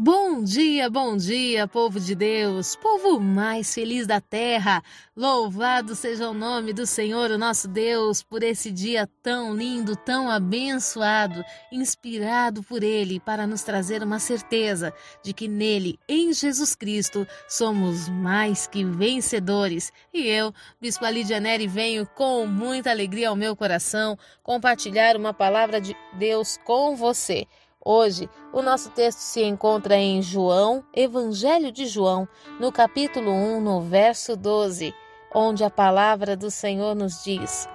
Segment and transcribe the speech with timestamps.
[0.00, 4.80] Bom dia, bom dia, povo de Deus, povo mais feliz da terra.
[5.16, 10.30] Louvado seja o nome do Senhor, o nosso Deus, por esse dia tão lindo, tão
[10.30, 17.26] abençoado, inspirado por Ele para nos trazer uma certeza de que nele, em Jesus Cristo,
[17.48, 19.92] somos mais que vencedores.
[20.14, 25.80] E eu, Bispo Lídia Neri, venho com muita alegria ao meu coração compartilhar uma palavra
[25.80, 27.48] de Deus com você.
[27.84, 33.80] Hoje, o nosso texto se encontra em João, Evangelho de João, no capítulo 1, no
[33.80, 34.92] verso 12,
[35.32, 37.68] onde a palavra do Senhor nos diz: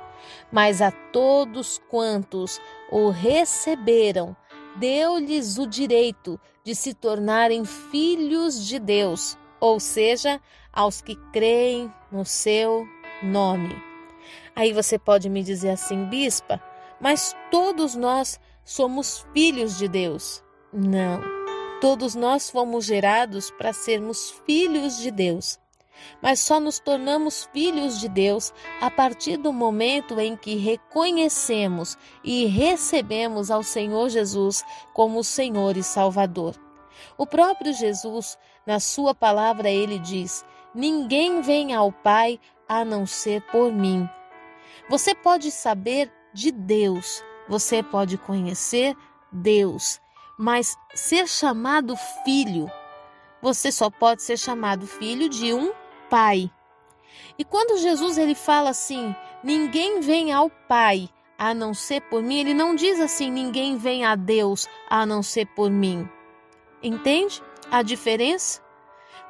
[0.52, 2.60] Mas a todos quantos
[2.92, 4.36] o receberam,
[4.76, 10.40] deu-lhes o direito de se tornarem filhos de Deus, ou seja,
[10.72, 12.86] aos que creem no seu
[13.22, 13.76] nome.
[14.54, 16.62] Aí você pode me dizer assim, bispa,
[17.00, 20.44] mas todos nós somos filhos de Deus.
[20.72, 21.22] Não.
[21.82, 25.60] Todos nós fomos gerados para sermos filhos de Deus.
[26.22, 32.46] Mas só nos tornamos filhos de Deus a partir do momento em que reconhecemos e
[32.46, 36.56] recebemos ao Senhor Jesus como Senhor e Salvador.
[37.18, 43.42] O próprio Jesus, na sua palavra, ele diz: Ninguém vem ao Pai a não ser
[43.52, 44.10] por mim.
[44.90, 48.96] Você pode saber de Deus, você pode conhecer
[49.32, 50.00] Deus,
[50.38, 52.70] mas ser chamado filho,
[53.42, 55.74] você só pode ser chamado filho de um
[56.10, 56.50] pai.
[57.38, 62.40] E quando Jesus ele fala assim, ninguém vem ao Pai a não ser por mim,
[62.40, 66.08] ele não diz assim, ninguém vem a Deus a não ser por mim.
[66.82, 67.42] Entende
[67.72, 68.62] a diferença?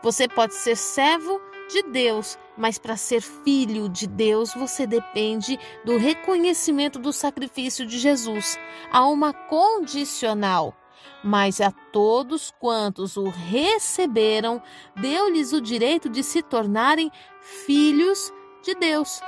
[0.02, 1.40] Você pode ser servo
[1.70, 7.98] de Deus, mas para ser filho de Deus, você depende do reconhecimento do sacrifício de
[7.98, 8.58] Jesus.
[8.92, 10.76] Há uma condicional.
[11.24, 14.62] Mas a todos quantos o receberam,
[14.96, 18.32] deu-lhes o direito de se tornarem filhos
[18.62, 19.22] de Deus.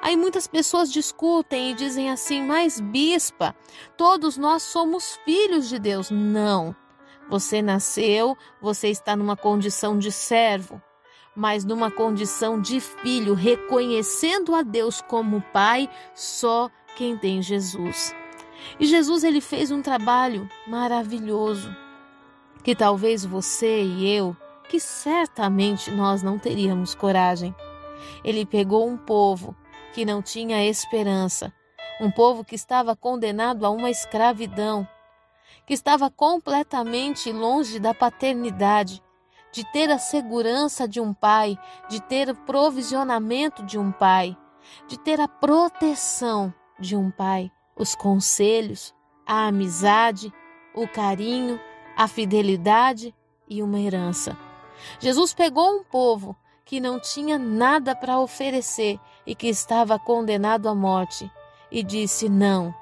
[0.00, 3.54] Aí muitas pessoas discutem e dizem assim: Mas, bispa,
[3.96, 6.10] todos nós somos filhos de Deus.
[6.10, 6.74] Não.
[7.28, 10.82] Você nasceu, você está numa condição de servo
[11.34, 18.14] mas numa condição de filho, reconhecendo a Deus como Pai, só quem tem Jesus.
[18.78, 21.74] E Jesus ele fez um trabalho maravilhoso
[22.62, 24.36] que talvez você e eu,
[24.68, 27.54] que certamente nós não teríamos coragem.
[28.24, 29.56] Ele pegou um povo
[29.92, 31.52] que não tinha esperança,
[32.00, 34.86] um povo que estava condenado a uma escravidão,
[35.66, 39.02] que estava completamente longe da paternidade,
[39.52, 41.58] de ter a segurança de um pai,
[41.88, 44.36] de ter o provisionamento de um pai,
[44.88, 48.94] de ter a proteção de um pai, os conselhos,
[49.26, 50.32] a amizade,
[50.74, 51.60] o carinho,
[51.96, 53.14] a fidelidade
[53.48, 54.36] e uma herança.
[54.98, 56.34] Jesus pegou um povo
[56.64, 61.30] que não tinha nada para oferecer e que estava condenado à morte
[61.70, 62.74] e disse: Não,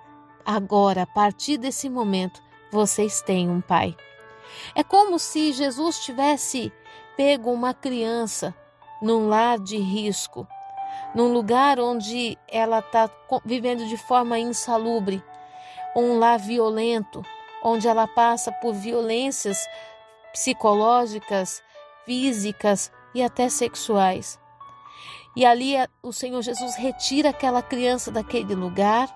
[0.44, 3.96] agora, a partir desse momento, vocês têm um pai.
[4.74, 6.72] É como se Jesus tivesse
[7.16, 8.54] pego uma criança
[9.02, 10.46] num lar de risco,
[11.14, 13.10] num lugar onde ela está
[13.44, 15.22] vivendo de forma insalubre,
[15.96, 17.24] um lar violento,
[17.62, 19.58] onde ela passa por violências
[20.32, 21.62] psicológicas,
[22.04, 24.38] físicas e até sexuais.
[25.36, 29.08] E ali o Senhor Jesus retira aquela criança daquele lugar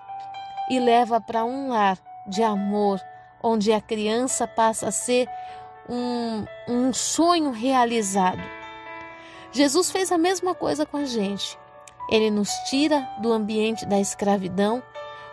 [0.69, 1.97] e leva para um lar
[2.27, 2.99] de amor,
[3.45, 5.29] onde a criança passa a ser
[5.87, 8.41] um, um sonho realizado.
[9.51, 11.55] Jesus fez a mesma coisa com a gente.
[12.09, 14.81] Ele nos tira do ambiente da escravidão,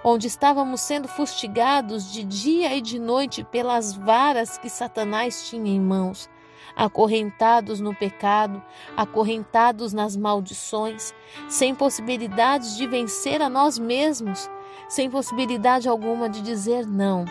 [0.05, 5.81] onde estávamos sendo fustigados de dia e de noite pelas varas que Satanás tinha em
[5.81, 6.29] mãos,
[6.77, 8.63] acorrentados no pecado,
[8.95, 11.15] acorrentados nas maldições,
[11.49, 14.51] sem possibilidades de vencer a nós mesmos,
[14.87, 17.25] sem possibilidade alguma de dizer não.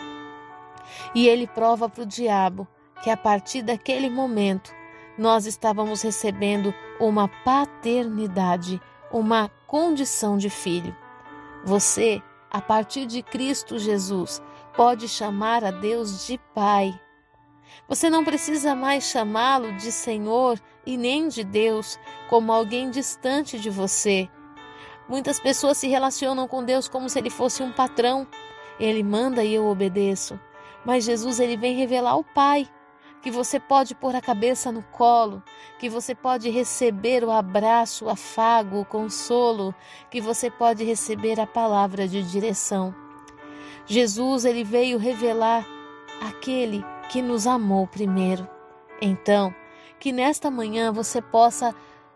[1.14, 2.66] E ele prova para o diabo
[3.02, 4.72] que a partir daquele momento
[5.18, 8.80] nós estávamos recebendo uma paternidade,
[9.10, 10.96] uma condição de filho.
[11.64, 14.42] Você, a partir de Cristo Jesus,
[14.76, 16.98] pode chamar a Deus de Pai.
[17.88, 21.98] Você não precisa mais chamá-lo de Senhor e nem de Deus
[22.28, 24.28] como alguém distante de você.
[25.08, 28.26] Muitas pessoas se relacionam com Deus como se ele fosse um patrão.
[28.80, 30.38] Ele manda e eu obedeço.
[30.84, 32.68] Mas Jesus ele vem revelar o Pai,
[33.22, 35.42] que você pode pôr a cabeça no colo,
[35.78, 39.74] que você pode receber o abraço, o afago, o consolo,
[40.10, 42.94] que você pode receber a palavra de direção.
[43.86, 45.66] Jesus ele veio revelar
[46.20, 48.48] aquele que nos amou primeiro.
[49.00, 49.54] Então,
[50.00, 51.74] que nesta manhã você possa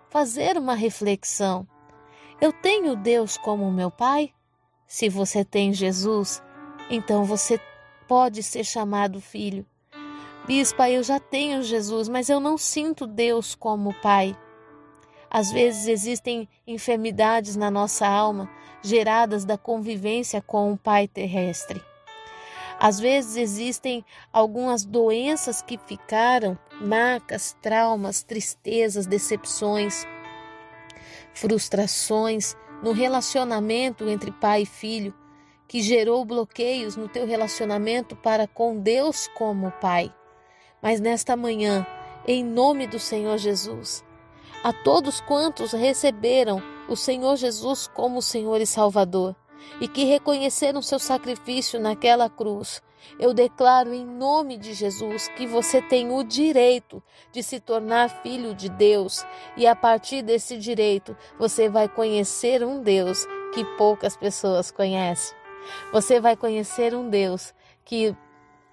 [0.08, 1.66] fazer uma reflexão.
[2.40, 4.32] Eu tenho Deus como meu Pai?
[4.86, 6.42] Se você tem Jesus,
[6.90, 7.60] então você
[8.06, 9.66] pode ser chamado filho.
[10.46, 14.36] Bispa, eu já tenho Jesus, mas eu não sinto Deus como Pai.
[15.28, 18.48] Às vezes existem enfermidades na nossa alma
[18.82, 21.82] geradas da convivência com o Pai terrestre.
[22.78, 30.06] Às vezes existem algumas doenças que ficaram, marcas, traumas, tristezas, decepções,
[31.32, 35.14] frustrações no relacionamento entre pai e filho,
[35.68, 40.12] que gerou bloqueios no teu relacionamento para com Deus como Pai.
[40.80, 41.86] Mas nesta manhã,
[42.26, 44.04] em nome do Senhor Jesus,
[44.62, 49.34] a todos quantos receberam o Senhor Jesus como Senhor e Salvador,
[49.80, 52.82] e que reconheceram seu sacrifício naquela cruz,
[53.18, 57.02] eu declaro em nome de Jesus que você tem o direito
[57.32, 59.24] de se tornar filho de Deus
[59.56, 65.45] e a partir desse direito você vai conhecer um Deus que poucas pessoas conhecem.
[65.92, 67.54] Você vai conhecer um Deus
[67.84, 68.14] que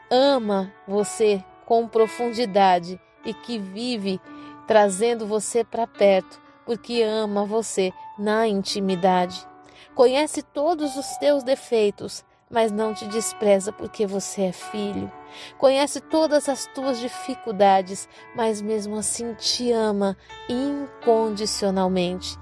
[0.10, 4.20] ama você com profundidade e que vive
[4.68, 9.46] trazendo você para perto porque ama você na intimidade.
[9.96, 15.12] Conhece todos os teus defeitos, mas não te despreza porque você é filho.
[15.58, 20.18] Conhece todas as tuas dificuldades, mas mesmo assim te ama
[20.48, 22.38] incondicionalmente.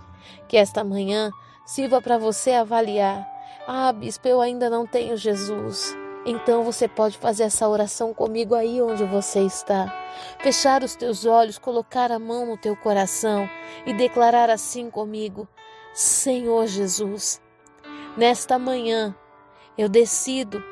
[0.48, 1.32] Que esta manhã
[1.66, 3.26] sirva para você avaliar:
[3.68, 5.96] ah, bispo, eu ainda não tenho Jesus.
[6.26, 9.92] Então você pode fazer essa oração comigo aí onde você está.
[10.40, 13.50] Fechar os teus olhos, colocar a mão no teu coração
[13.86, 15.48] e declarar assim comigo:
[15.94, 17.42] Senhor Jesus,
[18.16, 19.16] nesta manhã
[19.78, 20.64] eu decido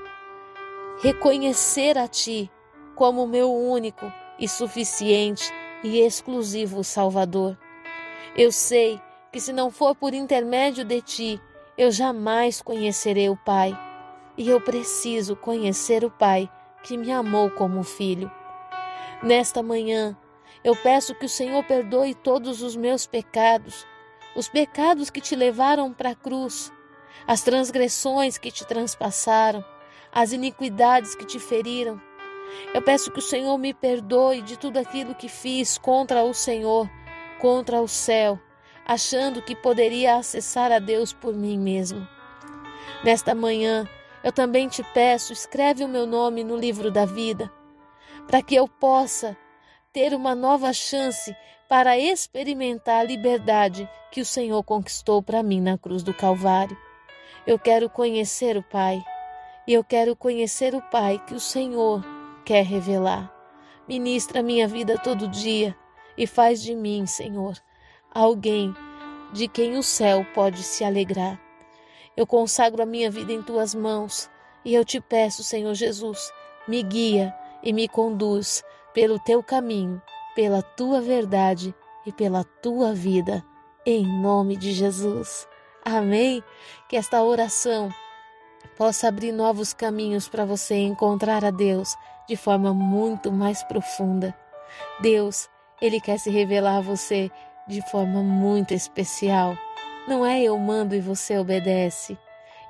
[1.02, 2.52] reconhecer a Ti
[2.96, 5.52] como meu único e suficiente
[5.84, 7.58] e exclusivo Salvador.
[8.36, 9.02] Eu sei
[9.32, 11.42] que se não for por intermédio de Ti,
[11.80, 13.72] eu jamais conhecerei o Pai.
[14.38, 16.52] E eu preciso conhecer o Pai
[16.84, 18.30] que me amou como filho.
[19.24, 20.18] Nesta manhã,
[20.62, 23.88] eu peço que o Senhor perdoe todos os meus pecados,
[24.36, 26.70] os pecados que te levaram para a cruz,
[27.26, 29.64] as transgressões que te transpassaram,
[30.12, 32.02] as iniquidades que te feriram.
[32.74, 36.90] Eu peço que o Senhor me perdoe de tudo aquilo que fiz contra o Senhor,
[37.40, 38.38] contra o céu,
[38.90, 42.08] achando que poderia acessar a Deus por mim mesmo.
[43.04, 43.88] Nesta manhã,
[44.24, 47.52] eu também te peço, escreve o meu nome no livro da vida,
[48.26, 49.38] para que eu possa
[49.94, 51.36] ter uma nova chance
[51.70, 56.76] para experimentar a liberdade que o Senhor conquistou para mim na cruz do Calvário.
[57.46, 59.00] Eu quero conhecer o Pai,
[59.68, 62.04] e eu quero conhecer o Pai que o Senhor
[62.44, 63.32] quer revelar.
[63.88, 65.78] Ministra minha vida todo dia
[66.18, 67.56] e faz de mim, Senhor,
[68.14, 68.76] alguém
[69.34, 71.40] de quem o céu pode se alegrar.
[72.16, 74.30] Eu consagro a minha vida em tuas mãos
[74.66, 76.32] e eu te peço, Senhor Jesus,
[76.68, 77.34] me guia
[77.64, 78.64] e me conduz
[78.94, 80.02] pelo teu caminho,
[80.36, 81.74] pela tua verdade
[82.06, 83.44] e pela tua vida,
[83.86, 85.48] em nome de Jesus.
[85.84, 86.44] Amém?
[86.88, 87.90] Que esta oração
[88.78, 91.96] possa abrir novos caminhos para você encontrar a Deus
[92.28, 94.36] de forma muito mais profunda.
[95.00, 95.50] Deus,
[95.82, 97.32] Ele quer se revelar a você
[97.70, 99.56] de forma muito especial.
[100.08, 102.18] Não é eu mando e você obedece.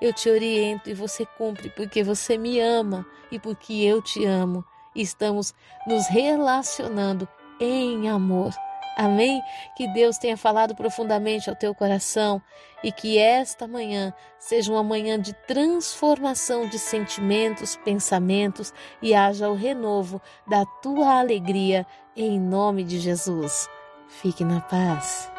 [0.02, 4.64] Eu te oriento e você cumpre porque você me ama e porque eu te amo.
[4.94, 5.54] Estamos
[5.88, 7.28] nos relacionando
[7.60, 8.54] em amor.
[8.98, 9.42] Amém?
[9.78, 12.42] Que Deus tenha falado profundamente ao teu coração
[12.84, 19.56] e que esta manhã seja uma manhã de transformação de sentimentos, pensamentos e haja o
[19.56, 23.70] renovo da tua alegria em nome de Jesus.
[24.10, 25.32] Fique na paz.